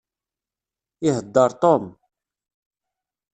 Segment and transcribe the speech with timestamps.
[1.07, 1.85] Iheddeṛ Tom.